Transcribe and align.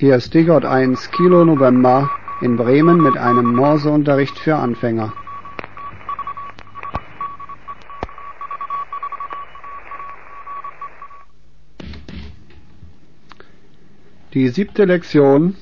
Hier 0.00 0.14
ist 0.14 0.32
Digott 0.32 0.64
1 0.64 1.10
Kilo 1.10 1.44
November 1.44 2.08
in 2.40 2.56
Bremen 2.56 3.02
mit 3.02 3.16
einem 3.16 3.52
Morseunterricht 3.56 4.38
für 4.38 4.54
Anfänger. 4.54 5.12
Die 14.34 14.46
siebte 14.50 14.84
Lektion 14.84 15.56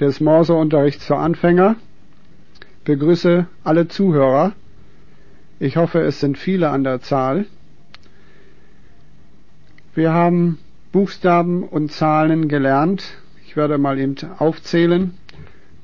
des 0.00 0.20
Morseunterrichts 0.20 1.04
für 1.04 1.18
Anfänger 1.18 1.76
begrüße 2.84 3.44
alle 3.62 3.88
Zuhörer. 3.88 4.52
Ich 5.58 5.76
hoffe, 5.76 6.00
es 6.00 6.18
sind 6.18 6.38
viele 6.38 6.70
an 6.70 6.82
der 6.82 7.02
Zahl. 7.02 7.44
Wir 9.94 10.14
haben 10.14 10.58
Buchstaben 10.92 11.62
und 11.62 11.92
Zahlen 11.92 12.48
gelernt. 12.48 13.18
Ich 13.56 13.58
werde 13.58 13.78
mal 13.78 13.98
eben 13.98 14.16
aufzählen. 14.36 15.16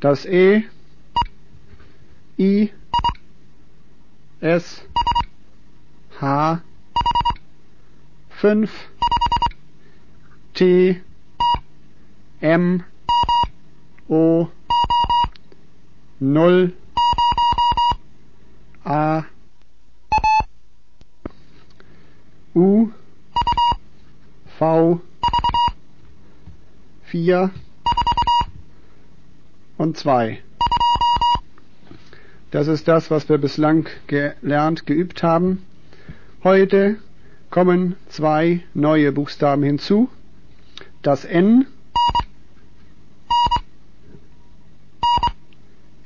Das 0.00 0.26
E, 0.26 0.62
I, 2.38 2.70
S, 4.42 4.82
H, 6.20 6.60
5, 8.28 8.70
T, 10.52 11.00
M, 12.42 12.84
O, 14.06 14.48
0, 16.20 16.74
A, 18.84 19.24
U, 22.54 22.90
V, 24.58 25.00
4 27.12 27.50
und 29.76 29.98
2. 29.98 30.38
Das 32.50 32.68
ist 32.68 32.88
das, 32.88 33.10
was 33.10 33.28
wir 33.28 33.36
bislang 33.36 33.86
gelernt, 34.06 34.86
geübt 34.86 35.22
haben. 35.22 35.62
Heute 36.42 36.96
kommen 37.50 37.96
zwei 38.08 38.62
neue 38.72 39.12
Buchstaben 39.12 39.62
hinzu. 39.62 40.08
Das 41.02 41.26
N, 41.26 41.66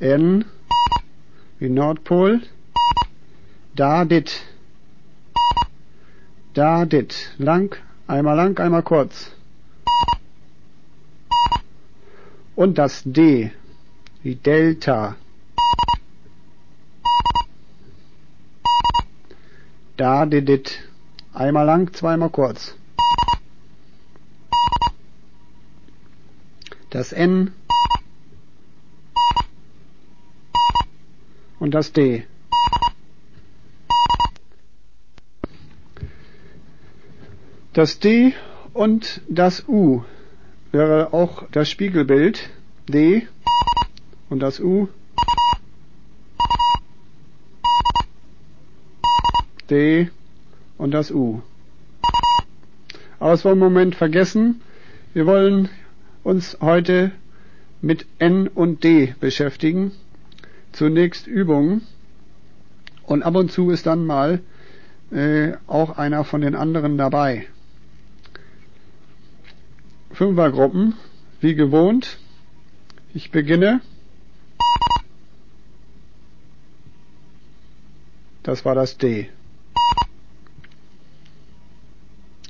N 0.01 0.45
wie 1.61 1.69
Nordpol, 1.69 2.43
da 3.77 4.05
dit, 4.05 4.43
da 6.55 6.85
dit, 6.85 7.33
lang, 7.39 7.77
einmal 8.09 8.35
lang, 8.35 8.59
einmal 8.59 8.83
kurz. 8.83 9.31
Und 12.57 12.79
das 12.79 13.03
D 13.05 13.53
wie 14.23 14.35
Delta. 14.35 15.15
Da 19.97 20.27
dit, 20.27 20.81
einmal 21.33 21.67
lang, 21.67 21.93
zweimal 21.93 22.31
kurz. 22.31 22.75
Das 26.91 27.13
N 27.13 27.53
und 31.59 31.73
das 31.73 31.93
D. 31.93 32.27
Das 37.75 37.99
D 38.01 38.33
und 38.73 39.21
das 39.29 39.69
U 39.69 40.03
wäre 40.77 41.15
auch 41.15 41.45
das 41.53 41.71
Spiegelbild 41.71 42.51
D 42.87 43.27
und 44.29 44.41
das 44.41 44.61
U 44.61 44.89
D 49.71 50.11
und 50.77 50.91
das 50.91 51.11
U. 51.11 51.41
Aber 53.19 53.33
es 53.33 53.45
wollen 53.45 53.59
wir 53.59 53.67
im 53.67 53.73
Moment 53.73 53.95
vergessen. 53.95 54.61
Wir 55.15 55.25
wollen 55.25 55.71
uns 56.23 56.59
heute 56.61 57.13
mit 57.81 58.05
N 58.19 58.47
und 58.47 58.85
D 58.85 59.15
beschäftigen 59.19 59.93
zunächst 60.73 61.27
Übungen 61.27 61.87
und 63.05 63.23
ab 63.23 63.35
und 63.35 63.51
zu 63.51 63.71
ist 63.71 63.87
dann 63.87 64.05
mal 64.05 64.41
äh, 65.11 65.53
auch 65.67 65.97
einer 65.97 66.25
von 66.25 66.43
den 66.43 66.55
anderen 66.55 66.99
dabei. 66.99 67.47
Fünfergruppen, 70.17 70.95
wie 71.43 71.55
gewohnt. 71.55 72.19
Ich 73.13 73.31
beginne. 73.31 73.83
Das 78.43 78.65
war 78.65 78.75
das 78.75 78.97
D. 78.97 79.29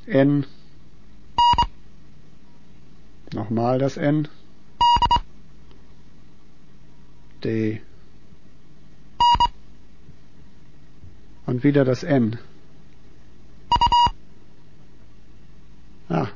N. 0.07 0.47
Nochmal 3.33 3.81
das 3.81 3.97
N. 3.97 4.29
D. 7.43 7.83
Und 11.47 11.65
wieder 11.65 11.85
das 11.85 12.05
N. 12.05 12.39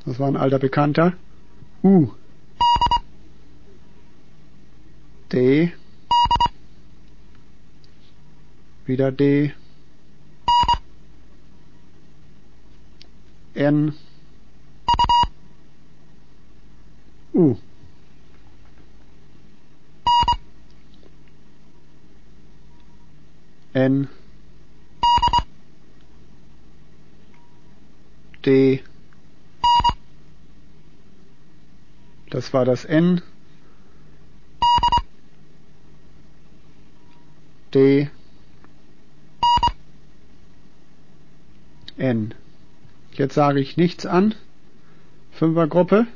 das 0.06 0.18
war 0.18 0.28
ein 0.28 0.36
alter 0.36 0.58
Bekannter. 0.58 1.14
U. 1.82 2.08
D. 5.32 5.72
Wieder 8.86 9.12
D. 9.12 9.52
N. 13.54 13.94
U. 17.32 17.56
N. 23.72 24.08
D. 28.44 28.82
Das 32.30 32.54
war 32.54 32.64
das 32.64 32.84
N. 32.84 33.22
D. 37.74 38.08
N. 41.96 42.34
Jetzt 43.12 43.34
sage 43.34 43.60
ich 43.60 43.76
nichts 43.76 44.06
an. 44.06 44.34
Fünfergruppe. 45.32 46.06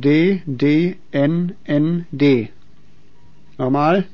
D, 0.00 0.42
D, 0.46 0.96
N, 1.12 1.58
N, 1.66 2.06
D. 2.10 2.50
Nochmal. 3.58 4.06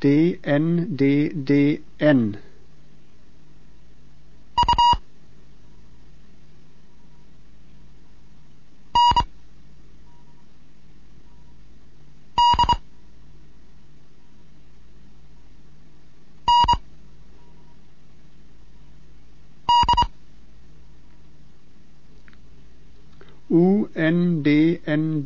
D, 0.00 0.40
N, 0.42 0.96
D, 0.96 1.28
D, 1.28 1.84
N. 2.00 2.49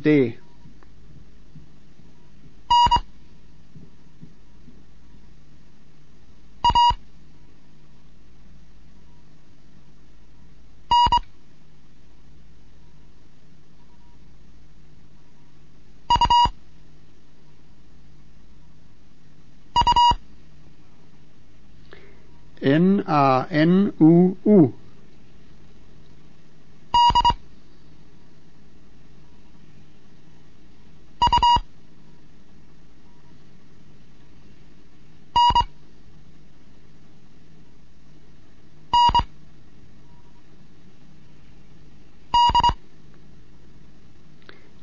day. 0.05 0.37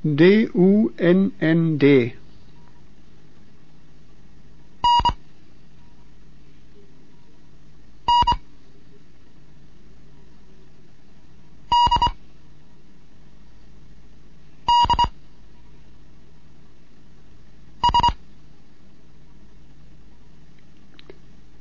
D 0.04 0.49
U 0.52 0.93
N 0.99 1.31
N 1.40 1.78
D. 1.78 2.14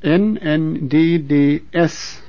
N 0.04 0.40
N 0.42 0.88
D 0.88 1.20
D 1.20 1.62
S. 1.76 2.21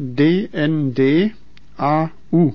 D 0.00 0.48
N 0.54 0.92
D 0.92 1.30
A 1.78 2.10
U. 2.32 2.54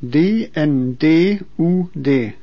D 0.00 0.50
N 0.54 0.94
D 0.94 1.40
U 1.58 1.90
D. 2.00 2.41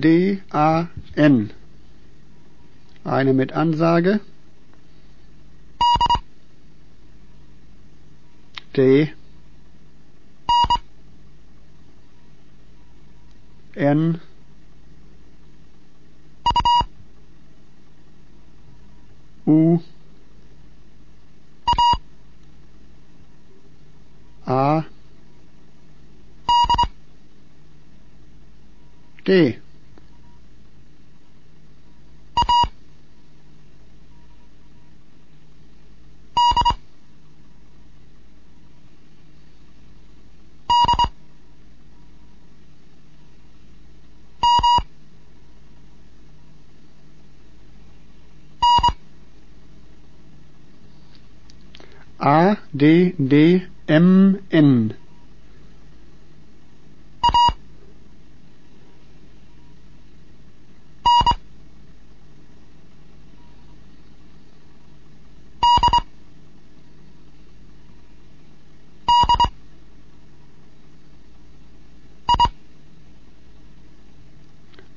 D-N-D-A-U. 0.00 0.88
D-N-D-U-D. 1.14 1.48
U-U-D-A-N. 1.48 1.50
Eine 3.04 3.32
mit 3.32 3.52
Ansage. 3.52 4.20
D. 8.76 9.12
N. 13.74 14.20
U. 19.46 19.80
A. 24.46 24.84
D. 29.26 29.58
D 52.78 53.12
D 53.30 53.66
M 53.88 54.38
N. 54.52 54.94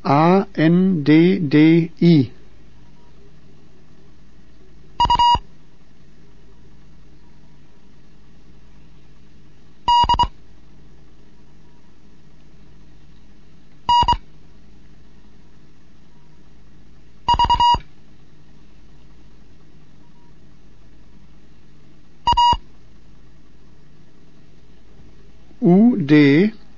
A 0.04 0.46
N 0.56 1.04
D 1.04 1.40
D 1.40 1.92
I 2.02 2.41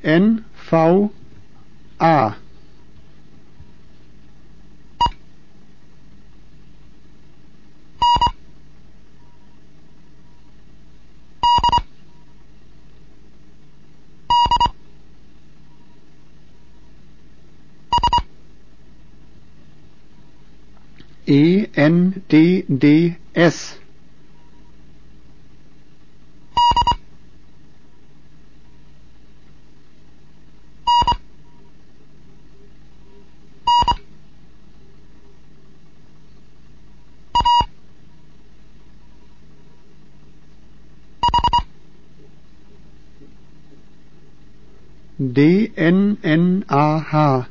D 0.04 0.10
N 0.10 0.46
V 0.70 1.10
A. 2.00 2.36
E 21.26 21.68
N 21.76 22.24
D 22.28 22.64
D 22.64 23.16
S 23.34 23.78
D 45.34 45.72
N 45.76 46.20
N 46.24 46.64
A 46.70 47.02
H. 47.12 47.48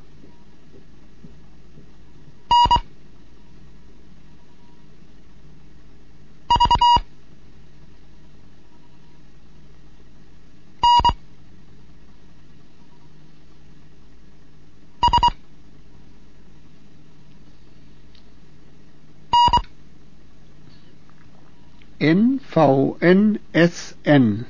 N 22.00 22.38
V 22.38 22.94
N 23.00 23.40
S 23.52 23.94
N 24.04 24.46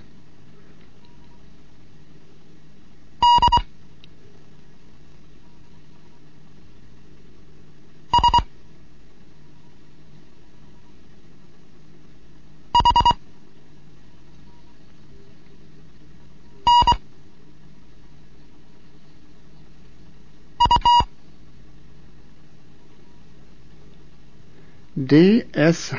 D 24.95 25.45
S 25.55 25.91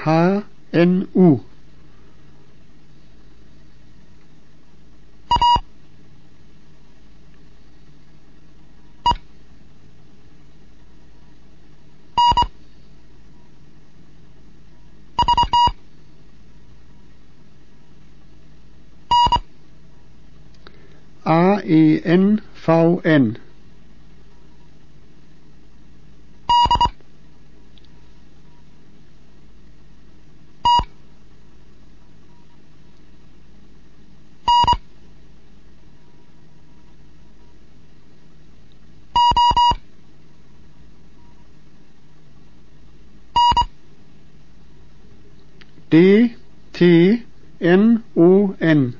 D 45.94 46.34
T 46.74 47.24
N 47.62 48.04
O 48.18 48.56
N. 48.60 48.96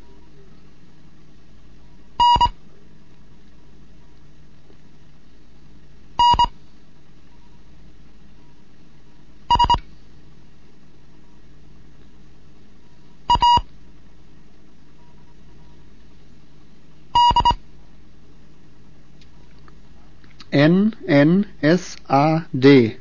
N 20.52 20.94
N 21.08 21.48
S 21.64 21.98
A 22.08 22.46
D 22.54 22.98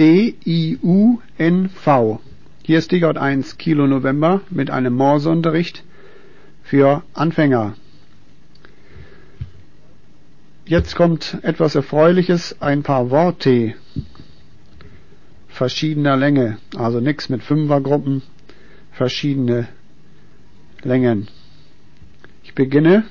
D-I-U-N-V. 0.00 1.90
Hier 2.62 2.78
ist 2.78 2.86
Stichwort 2.86 3.18
1 3.18 3.58
Kilo 3.58 3.86
November 3.86 4.40
mit 4.48 4.70
einem 4.70 4.94
Morseunterricht 4.94 5.84
für 6.62 7.02
Anfänger. 7.12 7.74
Jetzt 10.64 10.96
kommt 10.96 11.36
etwas 11.42 11.74
Erfreuliches, 11.74 12.62
ein 12.62 12.82
paar 12.82 13.10
Worte 13.10 13.74
verschiedener 15.48 16.16
Länge, 16.16 16.56
also 16.76 17.00
nichts 17.00 17.28
mit 17.28 17.42
Fünfergruppen, 17.42 18.22
verschiedene 18.92 19.68
Längen. 20.82 21.28
Ich 22.42 22.54
beginne 22.54 23.04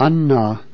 Anna. 0.00 0.64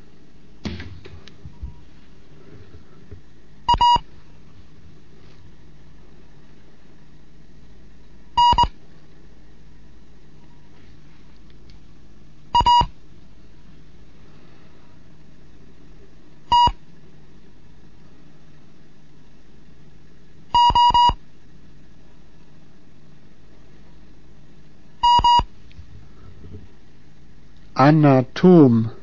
Anatom 27.77 28.96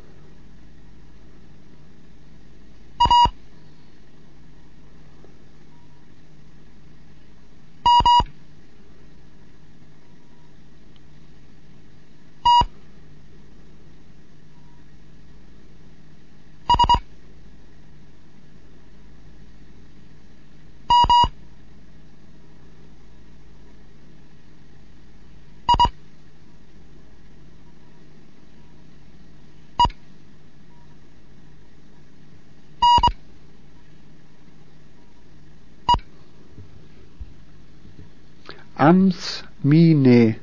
Amtsmine. 38.84 40.42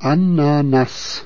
Ananas. 0.00 1.24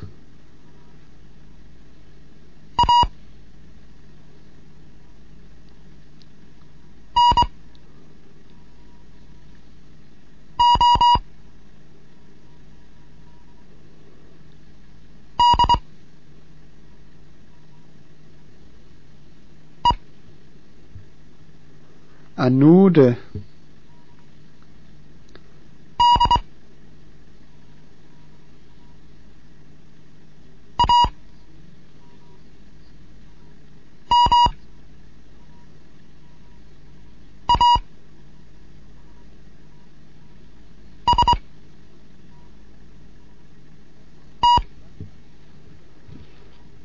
Anode 22.39 23.19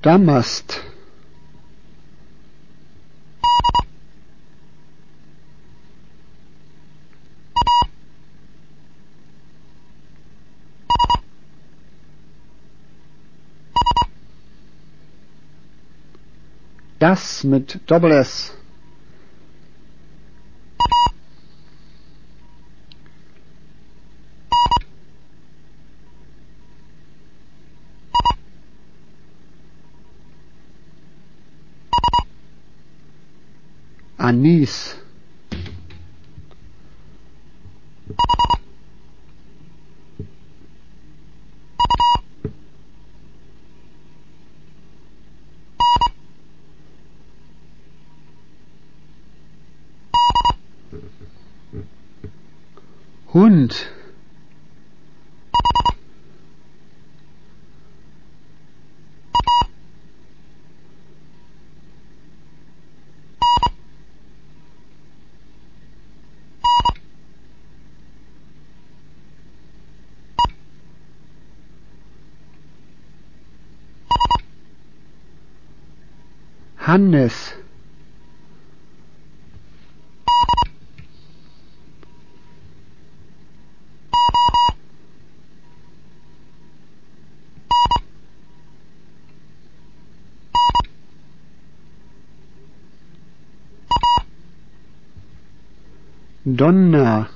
Damast 0.01 0.92
Das 17.03 17.43
mit 17.43 17.81
Doppel 17.87 18.13
S. 18.13 18.53
Anis. 34.17 34.92
didn't. 53.67 53.87
Hannes 76.75 77.53
Donner. 96.45 97.29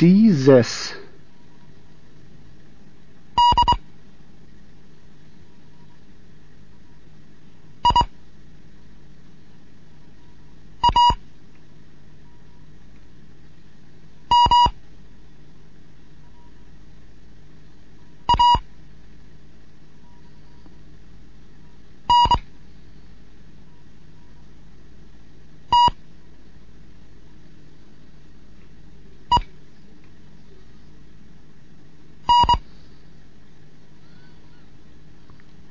Dieses. 0.00 1.05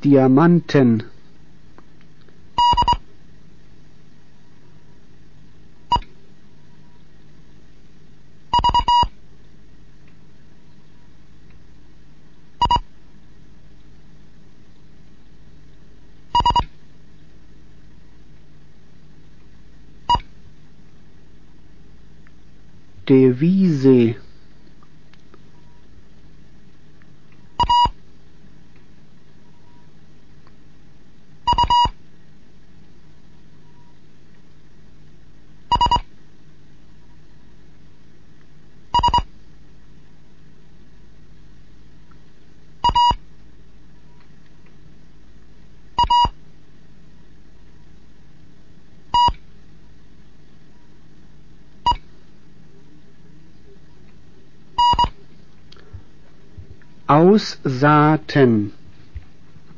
Diamanten. 0.06 1.02
Devise 23.08 24.16
Aussaaten. 57.16 58.74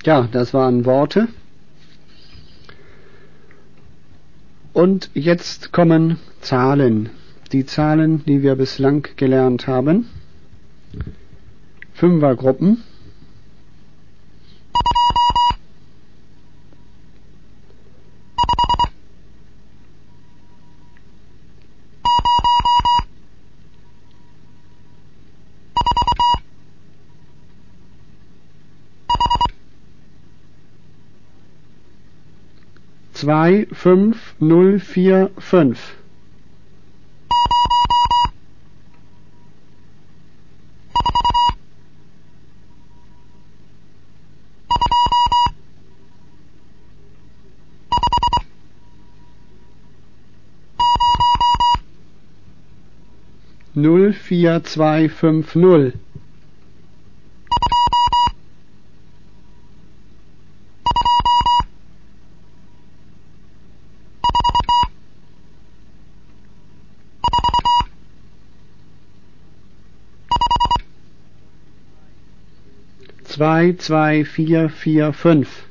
Ja, 0.03 0.27
das 0.31 0.55
waren 0.55 0.85
Worte. 0.85 1.27
Und 4.73 5.11
jetzt 5.13 5.71
kommen 5.71 6.17
Zahlen. 6.41 7.11
Die 7.51 7.67
Zahlen, 7.67 8.25
die 8.25 8.41
wir 8.41 8.55
bislang 8.55 9.07
gelernt 9.17 9.67
haben. 9.67 10.07
Fünfergruppen. 11.93 12.83
Zwei 33.27 33.67
fünf 33.73 34.35
null 34.39 34.79
vier 34.79 35.31
fünf. 35.37 35.95
null 53.73 54.13
vier 54.13 54.63
zwei 54.63 55.09
fünf 55.09 55.53
null 55.53 55.91
zwei 73.37 73.73
zwei 73.73 74.25
vier 74.25 74.67
vier 74.67 75.13
fünf. 75.13 75.63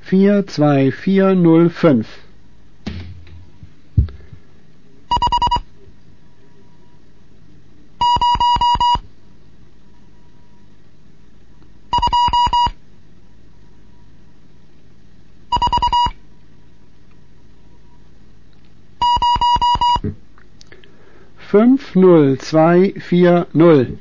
Vier 0.00 0.46
zwei 0.46 0.92
vier 0.92 1.34
null 1.34 1.70
fünf 1.70 2.23
50240. 21.94 23.98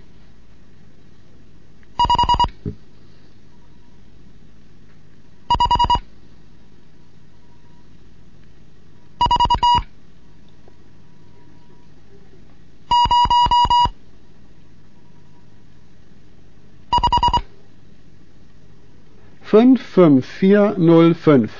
Fünf, 19.43 19.83
fünf, 19.83 20.25
vier, 20.25 20.73
null, 20.79 21.13
fünf. 21.13 21.51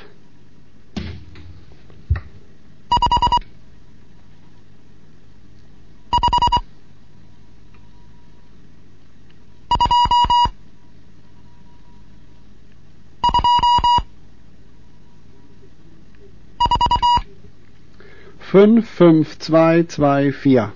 Fünf, 18.53 19.39
zwei, 19.39 19.81
zwei, 19.81 20.31
vier. 20.31 20.73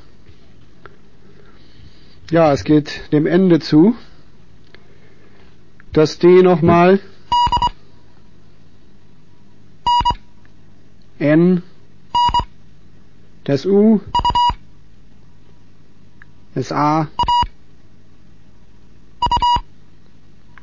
Ja, 2.32 2.52
es 2.52 2.64
geht 2.64 3.14
dem 3.14 3.28
Ende 3.28 3.60
zu. 3.60 3.96
Das 5.94 6.18
D 6.18 6.42
nochmal. 6.42 7.00
N. 11.20 11.62
Das 13.44 13.68
U. 13.68 14.02
Das 16.56 16.72
A. 16.72 17.10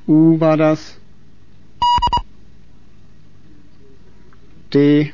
U 0.09 0.41
war 0.41 0.57
das. 0.57 0.99
D. 4.73 5.13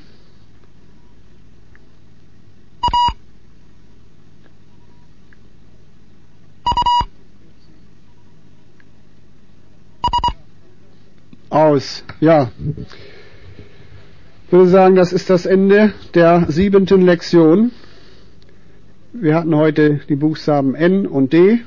aus. 11.70 12.04
Ja. 12.20 12.50
Ich 14.46 14.52
würde 14.52 14.68
sagen, 14.68 14.96
das 14.96 15.12
ist 15.12 15.30
das 15.30 15.46
Ende 15.46 15.92
der 16.14 16.46
siebenten 16.48 17.02
Lektion. 17.02 17.70
Wir 19.12 19.36
hatten 19.36 19.54
heute 19.54 20.00
die 20.08 20.16
Buchstaben 20.16 20.74
N 20.74 21.06
und 21.06 21.32
D. 21.32 21.60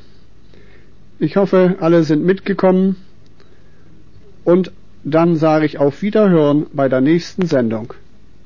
Ich 1.20 1.38
hoffe, 1.38 1.78
alle 1.80 2.04
sind 2.04 2.26
mitgekommen. 2.26 2.98
Und 4.44 4.74
dann 5.06 5.38
sage 5.38 5.66
ich 5.66 5.78
auf 5.78 6.02
Wiederhören 6.02 6.66
bei 6.74 6.89
der 6.89 7.00
nächsten 7.00 7.46
Sendung. 7.46 7.94